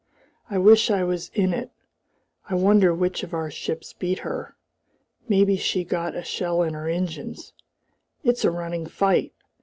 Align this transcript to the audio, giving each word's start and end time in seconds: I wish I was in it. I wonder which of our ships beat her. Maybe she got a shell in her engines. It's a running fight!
I 0.49 0.57
wish 0.57 0.89
I 0.89 1.03
was 1.03 1.29
in 1.35 1.53
it. 1.53 1.69
I 2.49 2.55
wonder 2.55 2.91
which 2.91 3.21
of 3.21 3.35
our 3.35 3.51
ships 3.51 3.93
beat 3.93 4.17
her. 4.25 4.55
Maybe 5.29 5.55
she 5.57 5.83
got 5.83 6.15
a 6.15 6.23
shell 6.23 6.63
in 6.63 6.73
her 6.73 6.87
engines. 6.89 7.53
It's 8.23 8.43
a 8.43 8.49
running 8.49 8.87
fight! 8.87 9.33